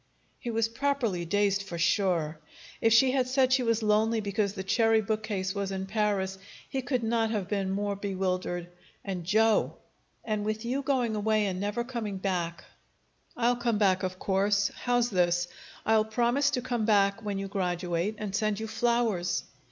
He 0.39 0.49
was 0.49 0.67
properly 0.67 1.25
dazed, 1.25 1.61
for 1.61 1.77
sure. 1.77 2.39
If 2.81 2.91
she 2.91 3.11
had 3.11 3.27
said 3.27 3.53
she 3.53 3.61
was 3.61 3.83
lonely 3.83 4.19
because 4.19 4.53
the 4.53 4.63
cherry 4.63 4.99
bookcase 4.99 5.53
was 5.53 5.71
in 5.71 5.85
Paris, 5.85 6.39
he 6.67 6.81
could 6.81 7.03
not 7.03 7.29
have 7.29 7.47
been 7.47 7.69
more 7.69 7.95
bewildered. 7.95 8.67
And 9.05 9.25
Joe! 9.25 9.75
"And 10.25 10.43
with 10.43 10.65
you 10.65 10.81
going 10.81 11.15
away 11.15 11.45
and 11.45 11.59
never 11.59 11.83
coming 11.83 12.17
back" 12.17 12.63
"I'll 13.37 13.57
come 13.57 13.77
back, 13.77 14.01
of 14.01 14.17
course. 14.17 14.69
How's 14.73 15.11
this? 15.11 15.47
I'll 15.85 16.05
promise 16.05 16.49
to 16.57 16.61
come 16.63 16.85
back 16.85 17.21
when 17.23 17.37
you 17.37 17.47
graduate, 17.47 18.15
and 18.17 18.35
send 18.35 18.59
you 18.59 18.65
flowers." 18.65 19.43